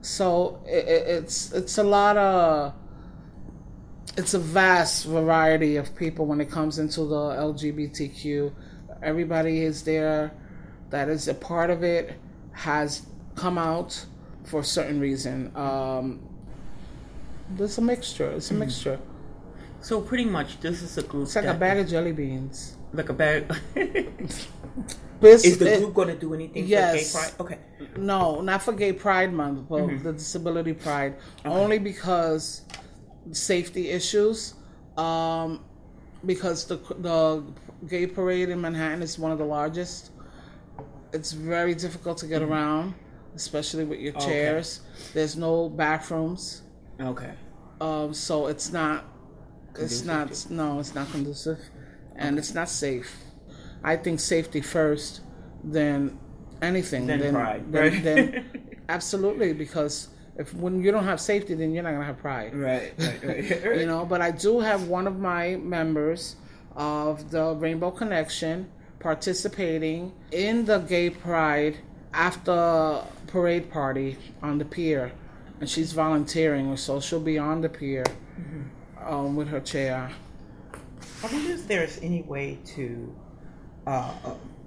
So 0.00 0.62
it, 0.66 0.86
it's 0.86 1.52
it's 1.52 1.78
a 1.78 1.82
lot 1.82 2.16
of 2.16 2.74
it's 4.16 4.34
a 4.34 4.38
vast 4.38 5.06
variety 5.06 5.76
of 5.76 5.94
people 5.94 6.26
when 6.26 6.40
it 6.40 6.50
comes 6.50 6.78
into 6.78 7.04
the 7.04 7.14
LGBTQ. 7.14 8.52
Everybody 9.02 9.62
is 9.62 9.84
there 9.84 10.32
that 10.90 11.08
is 11.08 11.28
a 11.28 11.34
part 11.34 11.70
of 11.70 11.82
it 11.84 12.18
has 12.52 13.06
come 13.36 13.58
out 13.58 14.04
for 14.44 14.60
a 14.60 14.64
certain 14.64 15.00
reason. 15.00 15.52
Um, 15.54 16.20
there's 17.50 17.78
a 17.78 17.82
mixture. 17.82 18.30
It's 18.32 18.50
a 18.50 18.54
mm 18.54 18.58
mixture. 18.58 18.98
So 19.80 20.00
pretty 20.00 20.24
much, 20.24 20.58
this 20.60 20.82
is 20.82 20.98
a 20.98 21.02
group. 21.02 21.24
It's 21.24 21.36
like 21.36 21.44
a 21.44 21.54
bag 21.54 21.78
of 21.78 21.88
jelly 21.88 22.12
beans. 22.12 22.76
Like 22.92 23.10
a 23.10 23.12
bag. 23.12 23.54
is 25.22 25.58
the 25.58 25.78
group 25.78 25.94
going 25.94 26.08
to 26.08 26.14
do 26.14 26.34
anything 26.34 26.66
yes. 26.66 27.12
for 27.12 27.18
Gay 27.18 27.26
Pride? 27.26 27.40
Okay. 27.40 27.58
No, 27.96 28.40
not 28.40 28.62
for 28.62 28.72
Gay 28.72 28.92
Pride 28.92 29.32
Month, 29.32 29.68
but 29.68 29.82
mm-hmm. 29.82 30.02
the 30.02 30.12
Disability 30.12 30.72
Pride. 30.72 31.16
Okay. 31.44 31.48
Only 31.48 31.78
because 31.78 32.62
safety 33.32 33.90
issues. 33.90 34.54
Um, 34.96 35.64
because 36.24 36.66
the 36.66 36.76
the 36.98 37.44
gay 37.86 38.06
parade 38.06 38.48
in 38.48 38.60
Manhattan 38.60 39.02
is 39.02 39.18
one 39.18 39.32
of 39.32 39.38
the 39.38 39.44
largest. 39.44 40.10
It's 41.12 41.32
very 41.32 41.74
difficult 41.74 42.18
to 42.18 42.26
get 42.26 42.42
mm-hmm. 42.42 42.52
around, 42.52 42.94
especially 43.34 43.84
with 43.84 44.00
your 44.00 44.12
chairs. 44.14 44.80
Okay. 44.82 45.10
There's 45.14 45.36
no 45.36 45.68
bathrooms. 45.68 46.62
Okay. 47.00 47.32
Um, 47.80 48.12
so 48.14 48.48
it's 48.48 48.72
not. 48.72 49.04
Conducive 49.72 50.20
it's 50.30 50.50
not. 50.50 50.50
No, 50.50 50.80
it's 50.80 50.94
not 50.94 51.10
conducive, 51.12 51.60
and 52.16 52.34
okay. 52.34 52.38
it's 52.38 52.54
not 52.54 52.68
safe. 52.68 53.14
I 53.82 53.96
think 53.96 54.20
safety 54.20 54.60
first, 54.60 55.20
then 55.62 56.18
anything. 56.62 57.06
Then, 57.06 57.20
then 57.20 57.34
pride. 57.34 57.72
Then, 57.72 57.82
right? 57.82 58.02
then 58.02 58.80
absolutely, 58.88 59.52
because 59.52 60.08
if 60.36 60.54
when 60.54 60.82
you 60.82 60.90
don't 60.90 61.04
have 61.04 61.20
safety, 61.20 61.54
then 61.54 61.72
you're 61.72 61.82
not 61.82 61.92
gonna 61.92 62.04
have 62.04 62.18
pride. 62.18 62.54
Right, 62.54 62.92
right, 62.98 63.24
right. 63.24 63.64
right. 63.64 63.80
you 63.80 63.86
know, 63.86 64.04
but 64.04 64.20
I 64.20 64.30
do 64.30 64.60
have 64.60 64.88
one 64.88 65.06
of 65.06 65.18
my 65.18 65.56
members 65.56 66.36
of 66.76 67.30
the 67.30 67.54
Rainbow 67.54 67.90
Connection 67.90 68.70
participating 69.00 70.12
in 70.32 70.64
the 70.64 70.78
gay 70.78 71.10
pride 71.10 71.78
after 72.12 73.02
parade 73.26 73.70
party 73.70 74.16
on 74.42 74.58
the 74.58 74.64
pier, 74.64 75.12
and 75.60 75.68
she's 75.68 75.92
volunteering, 75.92 76.76
so 76.76 77.00
she'll 77.00 77.20
be 77.20 77.38
on 77.38 77.60
the 77.60 77.68
pier 77.68 78.04
mm-hmm. 78.04 79.12
um, 79.12 79.36
with 79.36 79.48
her 79.48 79.60
chair. 79.60 80.10
I 81.22 81.32
wonder 81.32 81.52
if 81.52 81.66
there's 81.66 81.98
any 81.98 82.22
way 82.22 82.58
to 82.76 83.14
uh, 83.88 84.12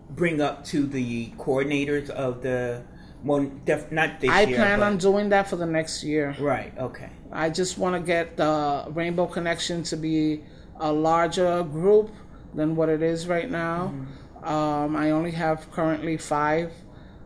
bring 0.09 0.41
up 0.41 0.65
to 0.65 0.85
the 0.87 1.27
coordinators 1.37 2.09
of 2.09 2.41
the 2.41 2.83
well, 3.23 3.51
def- 3.65 3.91
not 3.91 4.19
this 4.19 4.31
I 4.31 4.41
year. 4.41 4.57
I 4.57 4.63
plan 4.63 4.83
on 4.83 4.97
doing 4.97 5.29
that 5.29 5.47
for 5.47 5.55
the 5.55 5.65
next 5.67 6.03
year. 6.03 6.35
Right. 6.39 6.75
Okay. 6.75 7.09
I 7.31 7.51
just 7.51 7.77
want 7.77 7.95
to 7.95 8.01
get 8.01 8.35
the 8.35 8.85
Rainbow 8.89 9.27
Connection 9.27 9.83
to 9.83 9.95
be 9.95 10.43
a 10.79 10.91
larger 10.91 11.63
group 11.63 12.11
than 12.55 12.75
what 12.75 12.89
it 12.89 13.03
is 13.03 13.27
right 13.27 13.49
now. 13.49 13.93
Mm-hmm. 13.93 14.43
Um, 14.43 14.95
I 14.95 15.11
only 15.11 15.31
have 15.31 15.71
currently 15.71 16.17
five 16.17 16.73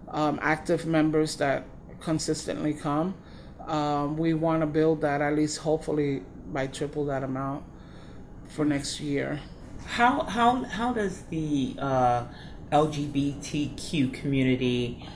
um, 0.09 0.37
active 0.41 0.85
members 0.85 1.37
that 1.37 1.65
consistently 2.01 2.73
come. 2.73 3.15
Um, 3.65 4.17
we 4.17 4.33
want 4.33 4.61
to 4.61 4.67
build 4.67 4.99
that 5.01 5.21
at 5.21 5.33
least, 5.33 5.59
hopefully, 5.59 6.23
by 6.51 6.67
triple 6.67 7.05
that 7.05 7.23
amount 7.23 7.63
for 8.49 8.65
next 8.65 8.99
year. 8.99 9.39
How 9.85 10.23
how 10.23 10.63
how 10.63 10.93
does 10.93 11.23
the 11.23 11.75
uh, 11.79 12.25
LGBTQ 12.71 14.13
community 14.13 15.07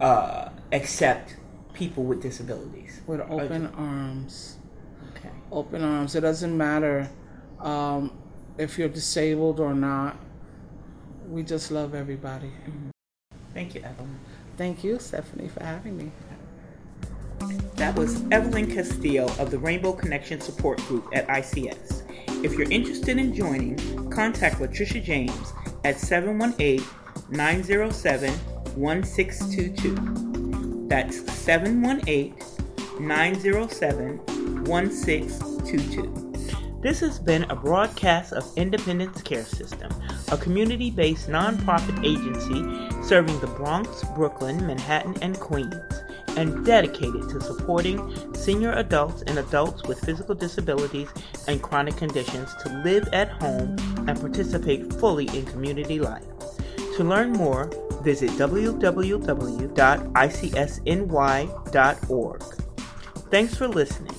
uh, 0.00 0.48
accept 0.72 1.36
people 1.72 2.04
with 2.04 2.22
disabilities 2.22 3.00
with 3.06 3.20
open 3.20 3.66
arms. 3.76 4.56
Okay. 5.16 5.30
Open 5.52 5.82
arms. 5.82 6.14
It 6.14 6.22
doesn't 6.22 6.56
matter 6.56 7.10
um, 7.60 8.16
if 8.56 8.78
you're 8.78 8.88
disabled 8.88 9.60
or 9.60 9.74
not. 9.74 10.16
We 11.28 11.42
just 11.42 11.70
love 11.70 11.94
everybody. 11.94 12.48
Mm-hmm. 12.48 12.90
Thank 13.52 13.74
you, 13.74 13.82
Evelyn. 13.82 14.18
Thank 14.56 14.84
you, 14.84 14.98
Stephanie, 14.98 15.48
for 15.48 15.62
having 15.64 15.96
me. 15.96 16.12
That 17.76 17.96
was 17.96 18.22
Evelyn 18.30 18.72
Castillo 18.72 19.26
of 19.38 19.50
the 19.50 19.58
Rainbow 19.58 19.92
Connection 19.92 20.40
Support 20.40 20.78
Group 20.86 21.08
at 21.12 21.26
ICS. 21.28 22.02
If 22.44 22.54
you're 22.54 22.70
interested 22.70 23.18
in 23.18 23.34
joining, 23.34 23.78
contact 24.14 24.56
Latricia 24.56 25.02
James 25.02 25.52
at 25.84 25.98
718 25.98 26.86
907 27.30 28.30
1622. 28.76 30.86
That's 30.88 31.32
718 31.32 32.34
907 33.00 34.18
1622. 34.64 36.32
This 36.80 37.00
has 37.00 37.18
been 37.18 37.44
a 37.44 37.56
broadcast 37.56 38.34
of 38.34 38.46
Independence 38.56 39.22
Care 39.22 39.44
System, 39.44 39.90
a 40.30 40.36
community 40.36 40.90
based 40.90 41.28
nonprofit 41.28 42.04
agency 42.04 42.62
serving 43.02 43.40
the 43.40 43.46
Bronx, 43.46 44.04
Brooklyn, 44.14 44.66
Manhattan, 44.66 45.16
and 45.22 45.40
Queens, 45.40 45.74
and 46.36 46.64
dedicated 46.64 47.28
to 47.30 47.40
supporting 47.40 48.34
senior 48.34 48.72
adults 48.72 49.22
and 49.22 49.38
adults 49.38 49.82
with 49.84 49.98
physical 50.00 50.34
disabilities 50.34 51.08
and 51.48 51.62
chronic 51.62 51.96
conditions 51.96 52.54
to 52.62 52.68
live 52.84 53.08
at 53.14 53.30
home 53.30 53.76
and 54.06 54.20
participate 54.20 54.92
fully 54.94 55.26
in 55.28 55.46
community 55.46 55.98
life. 55.98 56.24
To 56.96 57.04
learn 57.04 57.32
more, 57.32 57.70
visit 58.02 58.30
www.icsny.org. 58.30 58.84
Thanks 63.30 63.54
for 63.56 63.66
listening. 63.66 64.16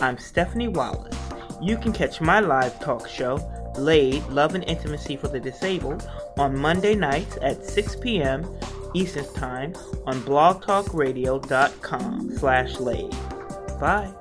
I'm 0.00 0.18
Stephanie 0.18 0.68
Wallace. 0.68 1.16
You 1.60 1.76
can 1.76 1.92
catch 1.92 2.20
my 2.20 2.38
live 2.40 2.78
talk 2.80 3.08
show, 3.08 3.40
Laid 3.76 4.24
Love 4.28 4.54
and 4.54 4.62
Intimacy 4.64 5.16
for 5.16 5.26
the 5.28 5.40
Disabled, 5.40 6.08
on 6.36 6.56
Monday 6.56 6.94
nights 6.94 7.36
at 7.42 7.64
6 7.64 7.96
p.m. 7.96 8.46
Eastern 8.94 9.26
Time 9.34 9.74
on 10.06 10.20
blogtalkradio.com 10.22 12.36
slash 12.36 12.78
Laid. 12.78 13.10
Bye. 13.80 14.12